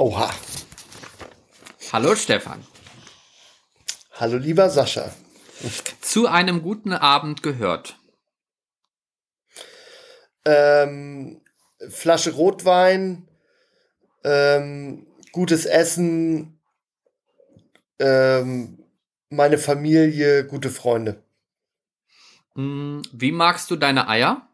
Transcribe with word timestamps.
Oha. 0.00 0.30
Hallo 1.92 2.14
Stefan. 2.14 2.66
Hallo 4.12 4.38
lieber 4.38 4.70
Sascha. 4.70 5.14
Zu 6.00 6.26
einem 6.26 6.62
guten 6.62 6.94
Abend 6.94 7.42
gehört. 7.42 7.98
Ähm, 10.46 11.42
Flasche 11.90 12.32
Rotwein, 12.32 13.28
ähm, 14.24 15.06
gutes 15.32 15.66
Essen, 15.66 16.58
ähm, 17.98 18.82
meine 19.28 19.58
Familie, 19.58 20.46
gute 20.46 20.70
Freunde. 20.70 21.22
Hm, 22.54 23.02
Wie 23.12 23.32
magst 23.32 23.70
du 23.70 23.76
deine 23.76 24.08
Eier? 24.08 24.48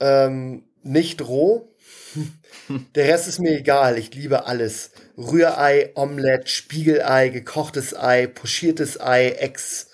Ähm, 0.00 0.68
nicht 0.82 1.22
roh. 1.22 1.71
Der 2.94 3.08
Rest 3.08 3.28
ist 3.28 3.38
mir 3.38 3.58
egal. 3.58 3.98
Ich 3.98 4.14
liebe 4.14 4.46
alles. 4.46 4.92
Rührei, 5.16 5.92
Omelette, 5.94 6.48
Spiegelei, 6.48 7.28
gekochtes 7.28 7.94
Ei, 7.96 8.26
pochiertes 8.26 9.00
Ei, 9.00 9.30
Ex 9.30 9.88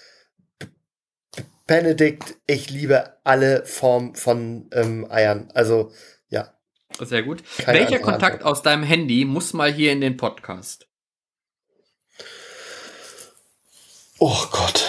Benedict. 1.67 2.37
Ich 2.47 2.71
liebe 2.71 3.19
alle 3.25 3.65
Formen 3.65 4.15
von 4.15 4.69
ähm, 4.73 5.07
Eiern. 5.11 5.51
Also, 5.55 5.93
ja. 6.29 6.55
Sehr 7.01 7.23
gut. 7.23 7.43
Keine 7.59 7.81
Welcher 7.81 7.99
Kontakt 8.01 8.37
Antwort. 8.37 8.53
aus 8.53 8.63
deinem 8.63 8.83
Handy 8.83 9.25
muss 9.25 9.53
mal 9.53 9.73
hier 9.73 9.93
in 9.93 10.01
den 10.01 10.17
Podcast? 10.17 10.89
Oh 14.19 14.47
Gott. 14.51 14.85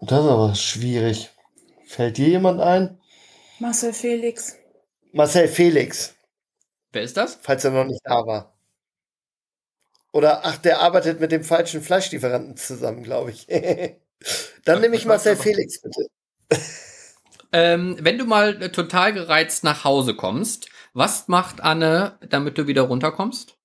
Das 0.00 0.20
ist 0.20 0.30
aber 0.30 0.54
schwierig. 0.54 1.30
Fällt 1.86 2.18
dir 2.18 2.28
jemand 2.28 2.60
ein? 2.60 3.00
Marcel 3.58 3.92
Felix. 3.92 4.56
Marcel 5.12 5.48
Felix, 5.48 6.14
Wer 6.92 7.02
ist 7.02 7.16
das? 7.16 7.38
falls 7.40 7.64
er 7.64 7.70
noch 7.70 7.84
nicht 7.84 8.00
da 8.04 8.26
war. 8.26 8.54
Oder, 10.12 10.44
ach, 10.44 10.56
der 10.56 10.80
arbeitet 10.80 11.20
mit 11.20 11.32
dem 11.32 11.44
falschen 11.44 11.82
Fleischlieferanten 11.82 12.56
zusammen, 12.56 13.02
glaube 13.02 13.30
ich. 13.30 13.46
Dann 14.64 14.80
nehme 14.80 14.96
ich 14.96 15.04
Marcel 15.04 15.36
Felix, 15.36 15.80
bitte. 15.80 16.06
Ähm, 17.52 17.96
wenn 18.00 18.18
du 18.18 18.24
mal 18.24 18.62
äh, 18.62 18.70
total 18.72 19.12
gereizt 19.12 19.64
nach 19.64 19.84
Hause 19.84 20.14
kommst, 20.14 20.68
was 20.92 21.28
macht 21.28 21.60
Anne, 21.60 22.18
damit 22.28 22.58
du 22.58 22.66
wieder 22.66 22.82
runterkommst? 22.82 23.56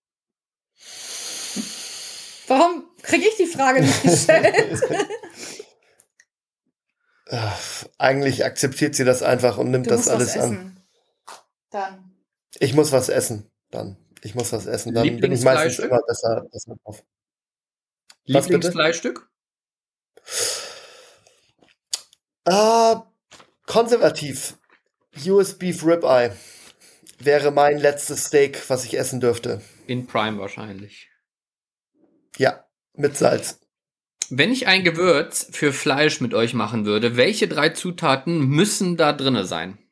Warum 2.48 2.84
kriege 3.02 3.26
ich 3.28 3.36
die 3.38 3.46
Frage 3.48 3.82
nicht 3.82 4.04
gestellt? 4.04 4.82
Ach, 7.30 7.86
Eigentlich 7.98 8.46
akzeptiert 8.46 8.96
sie 8.96 9.06
das 9.06 9.24
einfach 9.24 9.58
und 9.58 9.72
nimmt 9.72 9.88
Du 9.88 9.92
das 9.92 10.02
musst 10.02 10.10
alles 10.12 10.36
was 10.36 10.44
an. 10.44 10.80
Dann. 11.74 12.14
Ich 12.60 12.76
muss 12.76 12.92
was 12.92 13.10
essen, 13.10 13.52
dann. 13.72 13.98
Ich 14.22 14.36
muss 14.36 14.54
was 14.54 14.68
essen. 14.68 14.94
Dann 14.94 15.20
bin 15.20 15.32
ich 15.32 15.42
meistens 15.42 15.80
immer 15.84 16.02
besser, 16.04 16.48
besser 16.52 16.76
drauf. 16.84 17.04
Lieblingsfleischstück? 18.26 19.28
Ah, 22.46 23.12
konservativ. 23.66 24.58
US 25.26 25.58
Beef 25.58 25.84
Ribeye 25.84 26.36
wäre 27.18 27.50
mein 27.50 27.80
letztes 27.80 28.26
Steak, 28.26 28.70
was 28.70 28.86
ich 28.86 28.98
essen 28.98 29.20
dürfte. 29.20 29.62
In 29.88 30.06
Prime 30.06 30.38
wahrscheinlich. 30.38 31.10
Ja, 32.38 32.66
mit 32.94 33.18
Salz. 33.18 33.60
Wenn 34.30 34.52
ich 34.52 34.68
ein 34.68 34.84
Gewürz 34.84 35.48
für 35.52 35.74
Fleisch 35.74 36.22
mit 36.22 36.36
euch 36.36 36.54
machen 36.54 36.86
würde, 36.86 37.18
welche 37.18 37.48
drei 37.48 37.70
Zutaten 37.70 38.46
müssen 38.48 38.96
da 38.96 39.12
drinne 39.12 39.46
sein? 39.46 39.83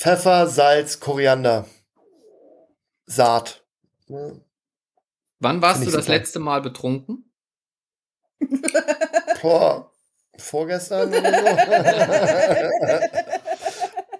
Pfeffer, 0.00 0.46
Salz, 0.46 0.98
Koriander. 0.98 1.66
Saat. 3.04 3.66
Wann 4.08 5.60
warst 5.60 5.80
Find 5.80 5.92
du 5.92 5.96
das 5.96 6.06
super. 6.06 6.16
letzte 6.16 6.38
Mal 6.38 6.62
betrunken? 6.62 7.30
Boah, 9.42 9.92
vorgestern 10.38 11.10
oder 11.12 11.38
so? 11.38 11.46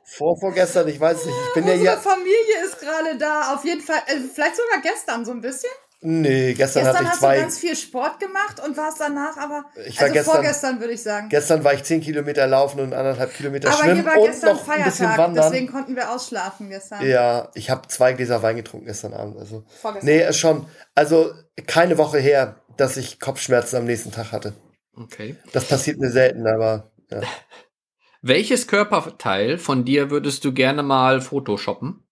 Vor, 0.05 0.39
vorgestern, 0.39 0.87
ich 0.89 1.01
weiß 1.01 1.25
nicht. 1.25 1.35
Ich 1.49 1.55
bin 1.55 1.67
ja 1.67 1.73
Unsere 1.73 1.93
hier. 1.95 2.03
Familie 2.03 2.65
ist 2.67 2.79
gerade 2.79 3.17
da. 3.17 3.55
Auf 3.55 3.65
jeden 3.65 3.81
Fall. 3.81 4.03
Äh, 4.07 4.19
vielleicht 4.19 4.57
sogar 4.57 4.83
gestern 4.83 5.25
so 5.25 5.31
ein 5.31 5.41
bisschen. 5.41 5.71
Nee, 6.03 6.55
gestern, 6.55 6.85
Gestern 6.85 6.87
hatte 6.95 7.05
ich 7.05 7.11
hast 7.11 7.19
zwei. 7.19 7.35
du 7.37 7.41
ganz 7.43 7.59
viel 7.59 7.77
Sport 7.77 8.21
gemacht 8.21 8.59
und 8.67 8.75
warst 8.79 9.01
danach 9.01 9.37
aber. 9.37 9.67
Ich 9.87 9.97
war 9.99 10.05
also 10.05 10.15
gestern- 10.15 10.35
vorgestern 10.35 10.81
würde 10.81 10.95
ich 10.95 11.03
sagen. 11.03 11.29
Gestern 11.29 11.63
war 11.63 11.75
ich 11.75 11.83
10 11.85 12.01
Kilometer 12.01 12.47
laufen 12.47 12.81
und 12.81 12.95
anderthalb 12.95 13.35
Kilometer 13.35 13.69
aber 13.69 13.79
schwimmen 13.83 13.97
hier 13.97 14.07
war 14.07 14.19
und 14.19 14.27
gestern 14.31 14.57
noch 14.57 14.67
ein 14.69 14.85
bisschen 14.85 14.93
Feiertag, 15.07 15.19
wandern. 15.19 15.51
deswegen 15.53 15.71
konnten 15.71 15.97
wir 15.97 16.11
ausschlafen 16.11 16.71
gestern. 16.71 17.07
Ja, 17.07 17.51
ich 17.55 17.69
habe 17.69 17.87
zwei 17.89 18.15
Gläser 18.15 18.43
Wein 18.43 18.57
getrunken 18.57 18.87
gestern 18.87 19.13
Abend. 19.13 19.37
Also. 19.39 19.65
Vorgestern. 19.81 20.07
Nee, 20.09 20.27
ist 20.27 20.39
schon. 20.39 20.67
Also 20.95 21.33
keine 21.67 21.99
Woche 21.99 22.19
her, 22.19 22.57
dass 22.79 22.97
ich 22.97 23.21
Kopfschmerzen 23.21 23.77
am 23.77 23.85
nächsten 23.85 24.11
Tag 24.11 24.33
hatte. 24.33 24.55
Okay. 24.97 25.37
Das 25.53 25.67
passiert 25.67 25.99
mir 25.99 26.11
selten, 26.11 26.47
aber 26.47 26.93
ja. 27.11 27.21
Welches 28.23 28.67
Körperteil 28.67 29.59
von 29.59 29.85
dir 29.85 30.11
würdest 30.11 30.45
du 30.47 30.53
gerne 30.55 30.83
mal 30.83 31.21
photoshoppen? 31.21 32.05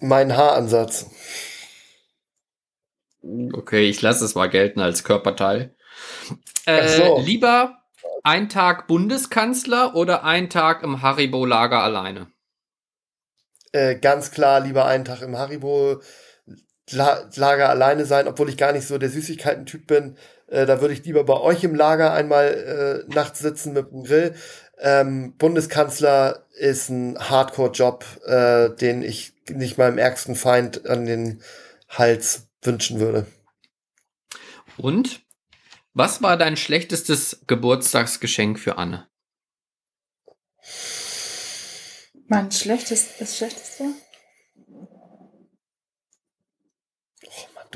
Mein 0.00 0.36
Haaransatz. 0.36 1.10
Okay, 3.52 3.88
ich 3.88 4.02
lasse 4.02 4.24
es 4.24 4.34
mal 4.34 4.48
gelten 4.48 4.80
als 4.80 5.04
Körperteil. 5.04 5.74
Äh, 6.66 6.88
so. 6.88 7.20
Lieber 7.20 7.78
ein 8.22 8.48
Tag 8.48 8.86
Bundeskanzler 8.88 9.94
oder 9.94 10.24
ein 10.24 10.50
Tag 10.50 10.82
im 10.82 11.02
Haribo-Lager 11.02 11.80
alleine? 11.80 12.28
Äh, 13.72 13.96
ganz 13.96 14.30
klar 14.30 14.60
lieber 14.60 14.86
einen 14.86 15.04
Tag 15.04 15.22
im 15.22 15.36
Haribo 15.36 16.00
La 16.90 17.28
Lager 17.34 17.68
alleine 17.68 18.04
sein, 18.04 18.28
obwohl 18.28 18.48
ich 18.48 18.56
gar 18.56 18.72
nicht 18.72 18.86
so 18.86 18.98
der 18.98 19.10
Süßigkeiten-Typ 19.10 19.86
bin. 19.86 20.16
Äh, 20.48 20.66
da 20.66 20.80
würde 20.80 20.94
ich 20.94 21.04
lieber 21.04 21.24
bei 21.24 21.38
euch 21.40 21.64
im 21.64 21.74
Lager 21.74 22.12
einmal 22.12 23.04
äh, 23.08 23.12
nachts 23.12 23.40
sitzen 23.40 23.72
mit 23.72 23.90
dem 23.90 24.04
Grill. 24.04 24.34
Ähm, 24.78 25.34
Bundeskanzler 25.36 26.46
ist 26.58 26.90
ein 26.90 27.18
Hardcore-Job, 27.18 28.04
äh, 28.26 28.70
den 28.70 29.02
ich 29.02 29.34
nicht 29.48 29.78
meinem 29.78 29.98
ärgsten 29.98 30.36
Feind 30.36 30.86
an 30.86 31.06
den 31.06 31.42
Hals 31.88 32.48
wünschen 32.62 33.00
würde. 33.00 33.26
Und 34.76 35.22
was 35.94 36.20
war 36.20 36.36
dein 36.36 36.56
schlechtestes 36.56 37.42
Geburtstagsgeschenk 37.46 38.58
für 38.58 38.76
Anne? 38.76 39.08
Mein 42.28 42.50
schlechtestes, 42.50 43.18
das 43.18 43.36
schlechteste? 43.36 43.84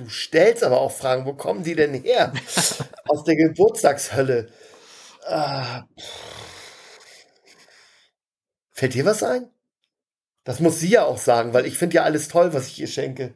Du 0.00 0.08
stellst 0.08 0.64
aber 0.64 0.80
auch 0.80 0.92
Fragen, 0.92 1.26
wo 1.26 1.34
kommen 1.34 1.62
die 1.62 1.74
denn 1.74 1.94
her? 1.94 2.32
Aus 3.08 3.24
der 3.24 3.36
Geburtstagshölle. 3.36 4.48
Ah, 5.26 5.84
Fällt 8.72 8.94
dir 8.94 9.04
was 9.04 9.22
ein? 9.22 9.48
Das 10.44 10.60
muss 10.60 10.80
sie 10.80 10.88
ja 10.90 11.04
auch 11.04 11.18
sagen, 11.18 11.54
weil 11.54 11.66
ich 11.66 11.78
finde 11.78 11.96
ja 11.96 12.02
alles 12.04 12.28
toll, 12.28 12.52
was 12.54 12.68
ich 12.68 12.80
ihr 12.80 12.86
schenke. 12.88 13.34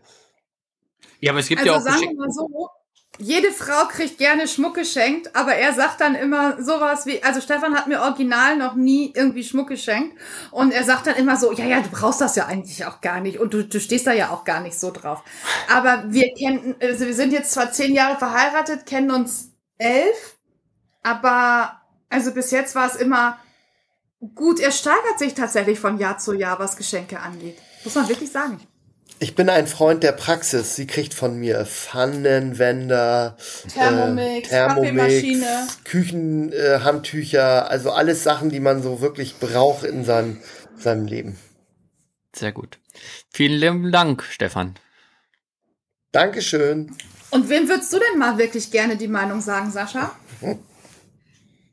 Ja, 1.20 1.32
aber 1.32 1.40
es 1.40 1.48
gibt 1.48 1.60
Also 1.60 1.72
ja 1.72 1.78
auch 1.78 1.82
sagen 1.82 2.00
wir 2.00 2.14
mal 2.14 2.30
so, 2.30 2.68
jede 3.18 3.52
Frau 3.52 3.86
kriegt 3.88 4.18
gerne 4.18 4.48
Schmuck 4.48 4.74
geschenkt, 4.74 5.34
aber 5.36 5.54
er 5.54 5.72
sagt 5.72 6.00
dann 6.00 6.14
immer 6.14 6.62
sowas 6.62 7.06
wie, 7.06 7.22
also 7.22 7.40
Stefan 7.40 7.74
hat 7.74 7.86
mir 7.86 8.00
original 8.00 8.56
noch 8.56 8.74
nie 8.74 9.12
irgendwie 9.14 9.44
Schmuck 9.44 9.68
geschenkt 9.68 10.18
und 10.50 10.72
er 10.72 10.84
sagt 10.84 11.06
dann 11.06 11.16
immer 11.16 11.36
so, 11.36 11.52
ja, 11.52 11.64
ja, 11.64 11.80
du 11.80 11.90
brauchst 11.90 12.20
das 12.20 12.34
ja 12.36 12.46
eigentlich 12.46 12.84
auch 12.86 13.00
gar 13.00 13.20
nicht 13.20 13.38
und 13.38 13.54
du, 13.54 13.64
du 13.64 13.78
stehst 13.78 14.06
da 14.06 14.12
ja 14.12 14.30
auch 14.30 14.44
gar 14.44 14.60
nicht 14.60 14.78
so 14.78 14.90
drauf. 14.90 15.22
Aber 15.72 16.04
wir 16.08 16.32
kennen, 16.34 16.74
also 16.80 17.06
wir 17.06 17.14
sind 17.14 17.32
jetzt 17.32 17.52
zwar 17.52 17.70
zehn 17.70 17.94
Jahre 17.94 18.18
verheiratet, 18.18 18.86
kennen 18.86 19.10
uns 19.10 19.52
elf, 19.78 20.36
aber 21.02 21.80
also 22.08 22.32
bis 22.32 22.50
jetzt 22.50 22.74
war 22.74 22.86
es 22.86 22.96
immer 22.96 23.38
gut, 24.34 24.58
er 24.58 24.72
steigert 24.72 25.18
sich 25.18 25.34
tatsächlich 25.34 25.78
von 25.78 25.98
Jahr 25.98 26.18
zu 26.18 26.32
Jahr, 26.32 26.58
was 26.58 26.76
Geschenke 26.76 27.20
angeht. 27.20 27.58
Muss 27.84 27.94
man 27.94 28.08
wirklich 28.08 28.32
sagen. 28.32 28.60
Ich 29.20 29.34
bin 29.34 29.48
ein 29.48 29.66
Freund 29.66 30.02
der 30.02 30.12
Praxis. 30.12 30.76
Sie 30.76 30.86
kriegt 30.86 31.14
von 31.14 31.38
mir 31.38 31.64
Pfannenwender, 31.64 33.36
Thermomix, 33.72 34.50
Kaffeemaschine. 34.50 35.66
Küchenhandtücher, 35.84 36.76
äh, 36.76 36.80
Handtücher, 36.80 37.70
also 37.70 37.92
alles 37.92 38.22
Sachen, 38.24 38.50
die 38.50 38.60
man 38.60 38.82
so 38.82 39.00
wirklich 39.00 39.36
braucht 39.38 39.84
in 39.84 40.04
seinem, 40.04 40.40
seinem 40.76 41.06
Leben. 41.06 41.38
Sehr 42.34 42.52
gut. 42.52 42.78
Vielen 43.30 43.58
lieben 43.58 43.92
Dank, 43.92 44.24
Stefan. 44.24 44.74
Dankeschön. 46.12 46.96
Und 47.30 47.48
wem 47.48 47.68
würdest 47.68 47.92
du 47.92 47.98
denn 47.98 48.18
mal 48.18 48.38
wirklich 48.38 48.70
gerne 48.70 48.96
die 48.96 49.08
Meinung 49.08 49.40
sagen, 49.40 49.70
Sascha? 49.70 50.14